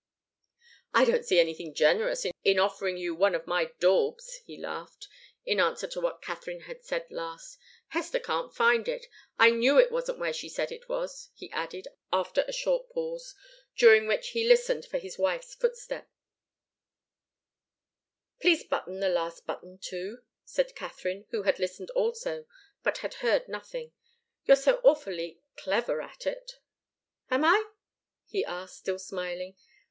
[0.95, 5.07] "I don't see anything generous in offering you one of my daubs!" he laughed,
[5.45, 7.59] in answer to what Katharine had said last.
[7.89, 9.05] "Hester can't find it
[9.37, 13.35] I knew it wasn't where she said it was," he added, after a short pause,
[13.75, 16.09] during which he listened for his wife's footstep.
[18.39, 22.47] "Please button the last button, too," said Katharine, who had listened also,
[22.81, 23.91] but had heard nothing.
[24.45, 26.53] "You're so awfully clever at it."
[27.29, 27.69] "Am I?"
[28.25, 29.55] he asked, still smiling.